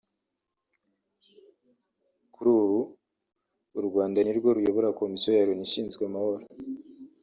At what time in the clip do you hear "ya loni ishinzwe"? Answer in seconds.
5.33-6.01